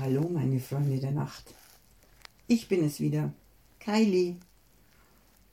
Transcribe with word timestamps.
Hallo, 0.00 0.28
meine 0.32 0.60
Freunde 0.60 1.00
der 1.00 1.10
Nacht. 1.10 1.56
Ich 2.46 2.68
bin 2.68 2.84
es 2.84 3.00
wieder, 3.00 3.32
Kylie. 3.80 4.36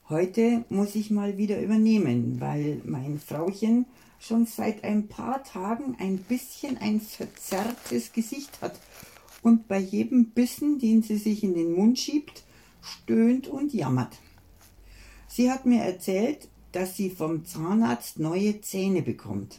Heute 0.08 0.64
muss 0.68 0.94
ich 0.94 1.10
mal 1.10 1.36
wieder 1.36 1.60
übernehmen, 1.60 2.40
weil 2.40 2.80
mein 2.84 3.18
Frauchen 3.18 3.86
schon 4.20 4.46
seit 4.46 4.84
ein 4.84 5.08
paar 5.08 5.42
Tagen 5.42 5.96
ein 5.98 6.18
bisschen 6.18 6.78
ein 6.78 7.00
verzerrtes 7.00 8.12
Gesicht 8.12 8.62
hat 8.62 8.78
und 9.42 9.66
bei 9.66 9.80
jedem 9.80 10.26
Bissen, 10.26 10.78
den 10.78 11.02
sie 11.02 11.16
sich 11.16 11.42
in 11.42 11.54
den 11.54 11.72
Mund 11.72 11.98
schiebt, 11.98 12.44
stöhnt 12.80 13.48
und 13.48 13.74
jammert. 13.74 14.16
Sie 15.26 15.50
hat 15.50 15.66
mir 15.66 15.82
erzählt, 15.82 16.46
dass 16.70 16.96
sie 16.96 17.10
vom 17.10 17.44
Zahnarzt 17.44 18.20
neue 18.20 18.60
Zähne 18.60 19.02
bekommt. 19.02 19.58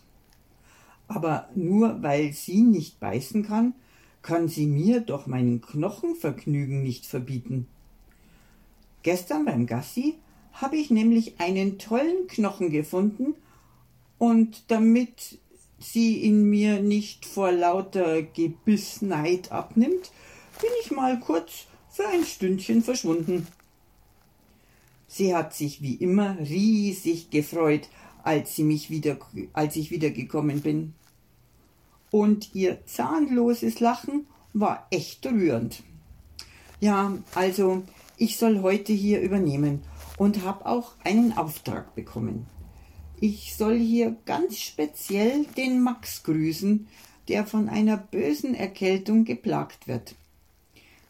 Aber 1.10 1.50
nur 1.56 2.02
weil 2.02 2.32
sie 2.32 2.62
nicht 2.62 3.02
beißen 3.02 3.44
kann, 3.44 3.74
kann 4.21 4.47
sie 4.47 4.65
mir 4.65 5.02
doch 5.02 5.27
mein 5.27 5.62
Knochenvergnügen 5.62 6.84
nicht 6.84 7.05
verbieten. 7.05 7.67
Gestern 9.03 9.45
beim 9.45 9.67
Gassi 9.67 10.16
habe 10.53 10.75
ich 10.75 10.89
nämlich 10.89 11.39
einen 11.39 11.77
tollen 11.77 12.27
Knochen 12.27 12.72
gefunden, 12.72 13.35
und 14.17 14.63
damit 14.70 15.39
sie 15.80 16.17
ihn 16.22 16.49
mir 16.49 16.81
nicht 16.81 17.25
vor 17.25 17.52
lauter 17.52 18.23
Gebissneid 18.23 19.52
abnimmt, 19.52 20.11
bin 20.59 20.72
ich 20.84 20.91
mal 20.91 21.20
kurz 21.20 21.67
für 21.89 22.08
ein 22.08 22.25
Stündchen 22.25 22.81
verschwunden. 22.81 23.47
Sie 25.08 25.36
hat 25.36 25.53
sich 25.53 25.81
wie 25.81 25.95
immer 25.95 26.38
riesig 26.39 27.30
gefreut, 27.30 27.88
als 28.23 28.55
sie 28.55 28.63
mich 28.63 28.89
wieder, 28.89 29.17
als 29.53 29.75
ich 29.75 29.91
wiedergekommen 29.91 30.61
bin 30.61 30.94
und 32.17 32.55
ihr 32.55 32.84
zahnloses 32.88 33.80
Lachen 33.80 34.25
war 34.52 34.88
echt 34.89 35.23
rührend. 35.27 35.84
Ja, 36.80 37.16
also 37.36 37.83
ich 38.17 38.38
soll 38.38 38.64
heute 38.64 38.92
hier 38.92 39.22
übernehmen 39.22 39.83
und 40.17 40.44
habe 40.44 40.66
auch 40.66 40.94
einen 41.03 41.38
Auftrag 41.38 41.94
bekommen. 41.94 42.47
Ich 43.19 43.55
soll 43.55 43.77
hier 43.77 44.16
ganz 44.25 44.58
speziell 44.58 45.45
den 45.58 45.80
Max 45.80 46.23
grüßen, 46.23 46.88
der 47.27 47.45
von 47.45 47.69
einer 47.69 47.97
bösen 47.97 48.55
Erkältung 48.55 49.23
geplagt 49.23 49.88
wird. 49.88 50.16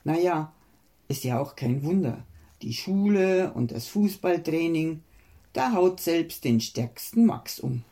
Naja, 0.04 0.52
ist 1.08 1.23
ja 1.23 1.39
auch 1.39 1.56
kein 1.56 1.84
Wunder. 1.84 2.26
Die 2.62 2.73
Schule 2.73 3.54
und 3.54 3.72
das 3.72 3.88
Fußballtraining, 3.88 5.02
da 5.54 5.72
haut 5.72 6.02
selbst 6.02 6.44
den 6.44 6.60
stärksten 6.60 7.26
Max 7.26 7.62
um 7.62 7.86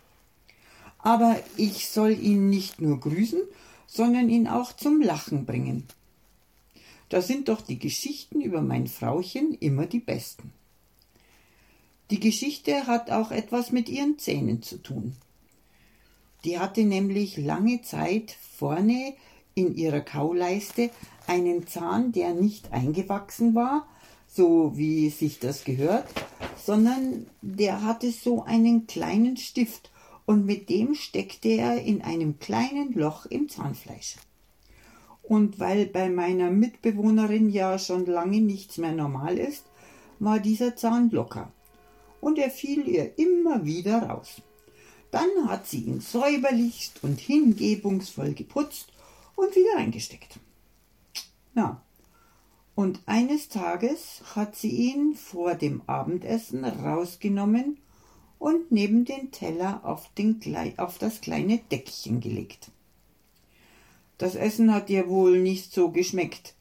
aber 1.05 1.39
ich 1.55 1.87
soll 1.89 2.17
ihn 2.19 2.49
nicht 2.49 2.81
nur 2.81 2.99
grüßen, 2.99 3.41
sondern 3.85 4.27
ihn 4.27 4.47
auch 4.47 4.73
zum 4.73 5.03
Lachen 5.03 5.45
bringen. 5.45 5.85
Da 7.09 7.21
sind 7.21 7.47
doch 7.47 7.61
die 7.61 7.77
Geschichten 7.77 8.41
über 8.41 8.63
mein 8.63 8.87
Frauchen 8.87 9.55
immer 9.59 9.85
die 9.85 9.99
besten. 9.99 10.51
Die 12.09 12.19
Geschichte 12.19 12.87
hat 12.87 13.11
auch 13.11 13.29
etwas 13.29 13.71
mit 13.71 13.87
ihren 13.87 14.17
Zähnen 14.17 14.63
zu 14.63 14.81
tun. 14.81 15.15
Die 16.43 16.57
hatte 16.57 16.83
nämlich 16.83 17.37
lange 17.37 17.83
Zeit 17.83 18.35
vorne 18.57 19.13
in 19.53 19.75
ihrer 19.75 20.01
Kauleiste 20.01 20.89
einen 21.27 21.67
Zahn, 21.67 22.13
der 22.13 22.33
nicht 22.33 22.73
eingewachsen 22.73 23.53
war, 23.53 23.87
so 24.27 24.75
wie 24.75 25.11
sich 25.11 25.37
das 25.37 25.65
gehört, 25.65 26.07
sondern 26.57 27.27
der 27.43 27.83
hatte 27.83 28.11
so 28.11 28.43
einen 28.43 28.87
kleinen 28.87 29.37
Stift 29.37 29.91
und 30.25 30.45
mit 30.45 30.69
dem 30.69 30.95
steckte 30.95 31.49
er 31.49 31.81
in 31.81 32.01
einem 32.01 32.39
kleinen 32.39 32.93
Loch 32.93 33.25
im 33.25 33.49
Zahnfleisch. 33.49 34.15
Und 35.21 35.59
weil 35.59 35.85
bei 35.87 36.09
meiner 36.09 36.51
Mitbewohnerin 36.51 37.49
ja 37.49 37.79
schon 37.79 38.05
lange 38.05 38.41
nichts 38.41 38.77
mehr 38.77 38.91
normal 38.91 39.37
ist, 39.37 39.65
war 40.19 40.39
dieser 40.39 40.75
Zahn 40.75 41.09
locker 41.11 41.51
und 42.21 42.39
er 42.39 42.49
fiel 42.49 42.87
ihr 42.87 43.17
immer 43.19 43.65
wieder 43.65 44.03
raus. 44.03 44.41
Dann 45.11 45.29
hat 45.47 45.67
sie 45.67 45.81
ihn 45.81 46.01
säuberlichst 46.01 47.03
und 47.03 47.19
hingebungsvoll 47.19 48.33
geputzt 48.33 48.91
und 49.35 49.55
wieder 49.55 49.77
reingesteckt. 49.77 50.39
Ja, 51.55 51.81
und 52.73 52.99
eines 53.05 53.47
Tages 53.47 54.21
hat 54.35 54.55
sie 54.55 54.71
ihn 54.71 55.13
vor 55.15 55.55
dem 55.55 55.81
Abendessen 55.87 56.65
rausgenommen 56.65 57.77
und 58.39 58.71
neben 58.71 59.05
den 59.05 59.31
Teller 59.31 59.81
auf, 59.83 60.09
den, 60.17 60.39
auf 60.77 60.97
das 60.97 61.21
kleine 61.21 61.59
Deckchen 61.71 62.19
gelegt. 62.19 62.71
Das 64.17 64.35
Essen 64.35 64.73
hat 64.73 64.89
ihr 64.89 65.09
wohl 65.09 65.39
nicht 65.39 65.73
so 65.73 65.89
geschmeckt. 65.89 66.55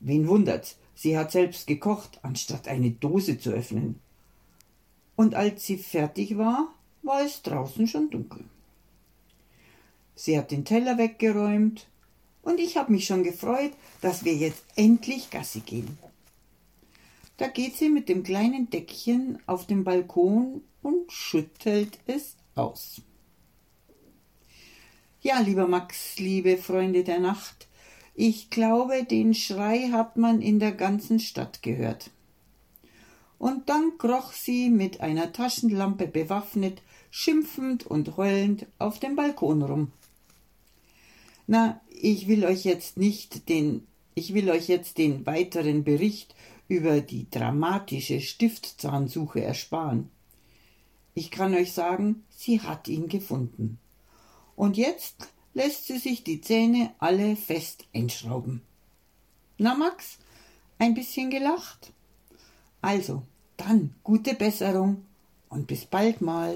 Wen 0.00 0.28
wundert's, 0.28 0.76
sie 0.94 1.18
hat 1.18 1.32
selbst 1.32 1.66
gekocht, 1.66 2.20
anstatt 2.22 2.68
eine 2.68 2.90
Dose 2.90 3.38
zu 3.38 3.50
öffnen. 3.50 3.98
Und 5.16 5.34
als 5.34 5.64
sie 5.64 5.76
fertig 5.76 6.38
war, 6.38 6.72
war 7.02 7.22
es 7.22 7.42
draußen 7.42 7.86
schon 7.86 8.10
dunkel. 8.10 8.44
Sie 10.14 10.38
hat 10.38 10.50
den 10.50 10.64
Teller 10.64 10.98
weggeräumt 10.98 11.88
und 12.42 12.60
ich 12.60 12.76
habe 12.76 12.92
mich 12.92 13.06
schon 13.06 13.24
gefreut, 13.24 13.72
dass 14.00 14.24
wir 14.24 14.34
jetzt 14.34 14.64
endlich 14.76 15.30
Gassi 15.30 15.60
gehen. 15.60 15.98
Da 17.40 17.48
geht 17.48 17.78
sie 17.78 17.88
mit 17.88 18.10
dem 18.10 18.22
kleinen 18.22 18.68
Deckchen 18.68 19.38
auf 19.46 19.66
den 19.66 19.82
Balkon 19.82 20.60
und 20.82 21.10
schüttelt 21.10 21.98
es 22.06 22.36
aus. 22.54 23.00
Ja, 25.22 25.40
lieber 25.40 25.66
Max, 25.66 26.18
liebe 26.18 26.58
Freunde 26.58 27.02
der 27.02 27.18
Nacht, 27.18 27.66
ich 28.14 28.50
glaube, 28.50 29.04
den 29.04 29.32
Schrei 29.32 29.88
hat 29.90 30.18
man 30.18 30.42
in 30.42 30.58
der 30.58 30.72
ganzen 30.72 31.18
Stadt 31.18 31.62
gehört. 31.62 32.10
Und 33.38 33.70
dann 33.70 33.96
kroch 33.96 34.34
sie 34.34 34.68
mit 34.68 35.00
einer 35.00 35.32
Taschenlampe 35.32 36.08
bewaffnet, 36.08 36.82
schimpfend 37.10 37.86
und 37.86 38.18
heulend 38.18 38.66
auf 38.78 38.98
dem 38.98 39.16
Balkon 39.16 39.62
rum. 39.62 39.92
Na, 41.46 41.80
ich 41.88 42.28
will 42.28 42.44
euch 42.44 42.64
jetzt 42.64 42.98
nicht 42.98 43.48
den, 43.48 43.86
ich 44.14 44.34
will 44.34 44.50
euch 44.50 44.68
jetzt 44.68 44.98
den 44.98 45.24
weiteren 45.24 45.84
Bericht 45.84 46.34
über 46.70 47.00
die 47.00 47.28
dramatische 47.28 48.20
Stiftzahnsuche 48.20 49.42
ersparen. 49.42 50.08
Ich 51.14 51.32
kann 51.32 51.52
euch 51.52 51.72
sagen, 51.72 52.22
sie 52.30 52.60
hat 52.60 52.86
ihn 52.86 53.08
gefunden. 53.08 53.80
Und 54.54 54.76
jetzt 54.76 55.28
lässt 55.52 55.88
sie 55.88 55.98
sich 55.98 56.22
die 56.22 56.40
Zähne 56.40 56.94
alle 57.00 57.34
fest 57.34 57.86
einschrauben. 57.92 58.62
Na, 59.58 59.74
Max, 59.74 60.18
ein 60.78 60.94
bisschen 60.94 61.30
gelacht? 61.30 61.92
Also, 62.80 63.24
dann 63.56 63.96
gute 64.04 64.34
Besserung 64.34 65.04
und 65.48 65.66
bis 65.66 65.86
bald 65.86 66.20
mal. 66.20 66.54